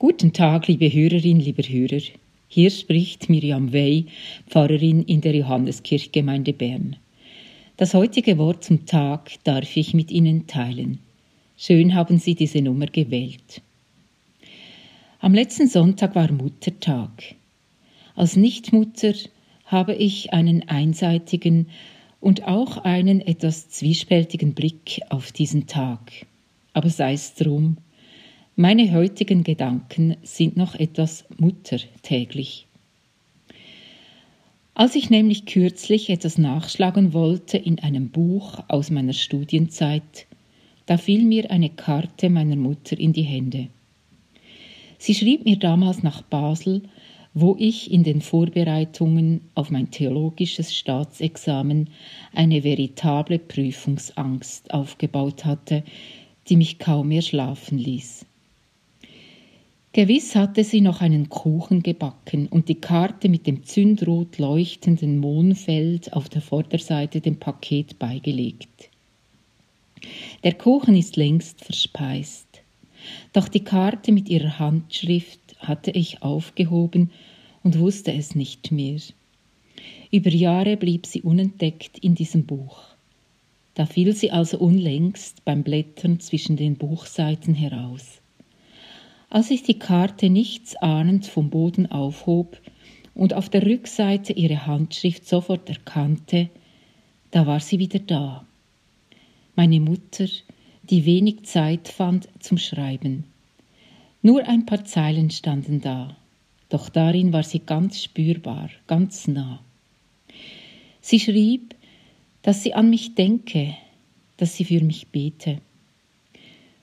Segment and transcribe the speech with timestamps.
[0.00, 2.00] Guten Tag, liebe Hörerin, lieber Hörer.
[2.46, 4.06] Hier spricht Miriam Wey,
[4.46, 6.94] Pfarrerin in der Johanneskirchgemeinde Bern.
[7.76, 11.00] Das heutige Wort zum Tag darf ich mit Ihnen teilen.
[11.56, 13.60] Schön haben Sie diese Nummer gewählt.
[15.18, 17.34] Am letzten Sonntag war Muttertag.
[18.14, 19.14] Als Nichtmutter
[19.64, 21.70] habe ich einen einseitigen
[22.20, 26.24] und auch einen etwas zwiespältigen Blick auf diesen Tag.
[26.72, 27.78] Aber sei es drum,
[28.60, 32.66] meine heutigen Gedanken sind noch etwas muttertäglich.
[34.74, 40.26] Als ich nämlich kürzlich etwas nachschlagen wollte in einem Buch aus meiner Studienzeit,
[40.86, 43.68] da fiel mir eine Karte meiner Mutter in die Hände.
[44.98, 46.82] Sie schrieb mir damals nach Basel,
[47.34, 51.90] wo ich in den Vorbereitungen auf mein theologisches Staatsexamen
[52.34, 55.84] eine veritable Prüfungsangst aufgebaut hatte,
[56.48, 58.26] die mich kaum mehr schlafen ließ.
[59.92, 66.12] Gewiss hatte sie noch einen Kuchen gebacken und die Karte mit dem zündrot leuchtenden Mondfeld
[66.12, 68.90] auf der Vorderseite dem Paket beigelegt.
[70.44, 72.62] Der Kuchen ist längst verspeist,
[73.32, 77.10] doch die Karte mit ihrer Handschrift hatte ich aufgehoben
[77.62, 79.00] und wusste es nicht mehr.
[80.10, 82.82] Über Jahre blieb sie unentdeckt in diesem Buch.
[83.74, 88.20] Da fiel sie also unlängst beim Blättern zwischen den Buchseiten heraus.
[89.30, 92.58] Als ich die Karte nichts ahnend vom Boden aufhob
[93.14, 96.48] und auf der Rückseite ihre Handschrift sofort erkannte,
[97.30, 98.46] da war sie wieder da.
[99.54, 100.26] Meine Mutter,
[100.88, 103.24] die wenig Zeit fand zum Schreiben.
[104.22, 106.16] Nur ein paar Zeilen standen da,
[106.70, 109.60] doch darin war sie ganz spürbar, ganz nah.
[111.02, 111.74] Sie schrieb,
[112.42, 113.76] dass sie an mich denke,
[114.38, 115.60] dass sie für mich bete.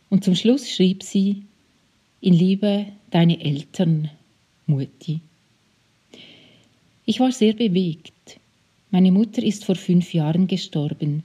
[0.10, 1.44] Und zum Schluss schrieb sie,
[2.26, 4.10] in Liebe deine Eltern,
[4.66, 5.20] Mutti.
[7.06, 8.40] Ich war sehr bewegt.
[8.90, 11.22] Meine Mutter ist vor fünf Jahren gestorben.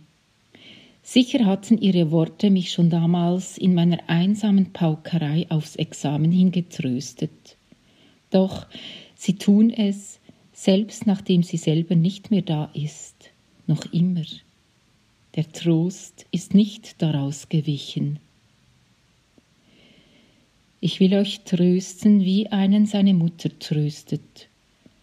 [1.02, 7.56] Sicher hatten ihre Worte mich schon damals in meiner einsamen Paukerei aufs Examen hingetröstet.
[8.28, 8.66] Doch
[9.16, 10.20] sie tun es,
[10.52, 13.30] selbst nachdem sie selber nicht mehr da ist,
[13.66, 14.24] noch immer.
[15.34, 18.18] Der Trost ist nicht daraus gewichen.
[20.82, 24.48] Ich will euch trösten, wie einen seine Mutter tröstet.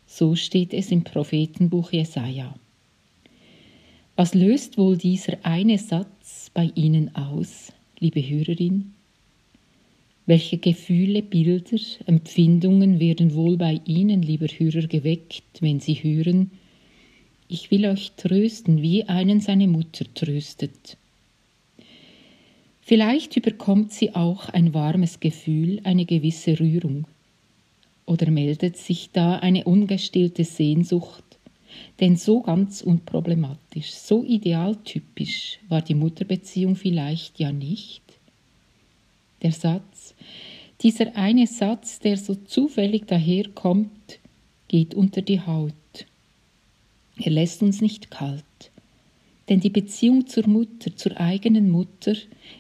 [0.08, 2.56] So steht es im Prophetenbuch Jesaja.
[4.16, 8.96] Was löst wohl dieser eine Satz bei Ihnen aus, liebe Hörerin?
[10.26, 16.50] Welche Gefühle, Bilder, Empfindungen werden wohl bei Ihnen, lieber Hörer, geweckt, wenn Sie hören,
[17.48, 20.98] ich will euch trösten, wie einen seine Mutter tröstet?
[22.88, 27.06] Vielleicht überkommt sie auch ein warmes Gefühl, eine gewisse Rührung.
[28.06, 31.26] Oder meldet sich da eine ungestillte Sehnsucht,
[32.00, 38.04] denn so ganz unproblematisch, so idealtypisch war die Mutterbeziehung vielleicht ja nicht.
[39.42, 40.16] Der Satz,
[40.80, 44.20] dieser eine Satz, der so zufällig daherkommt,
[44.70, 45.74] geht unter die Haut.
[47.18, 48.46] Er lässt uns nicht kalt.
[49.50, 52.16] Denn die Beziehung zur Mutter, zur eigenen Mutter,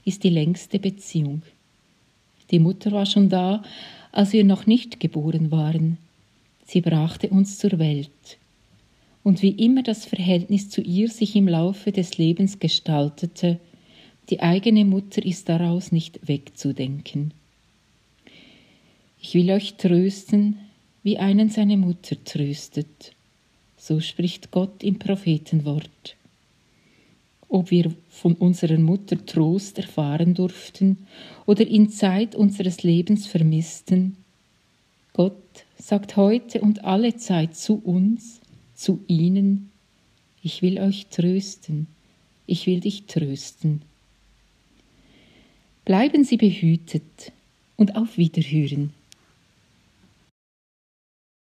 [0.05, 1.41] ist die längste Beziehung.
[2.51, 3.63] Die Mutter war schon da,
[4.11, 5.97] als wir noch nicht geboren waren.
[6.65, 8.37] Sie brachte uns zur Welt.
[9.23, 13.59] Und wie immer das Verhältnis zu ihr sich im Laufe des Lebens gestaltete,
[14.29, 17.33] die eigene Mutter ist daraus nicht wegzudenken.
[19.21, 20.57] Ich will euch trösten,
[21.03, 23.13] wie einen seine Mutter tröstet.
[23.77, 26.16] So spricht Gott im Prophetenwort
[27.49, 30.97] ob wir von unserer Mutter Trost erfahren durften
[31.45, 34.17] oder in Zeit unseres Lebens vermissten.
[35.13, 38.41] Gott sagt heute und alle Zeit zu uns,
[38.75, 39.71] zu ihnen,
[40.43, 41.87] ich will euch trösten,
[42.45, 43.81] ich will dich trösten.
[45.85, 47.31] Bleiben Sie behütet
[47.77, 48.93] und auf Wiederhören.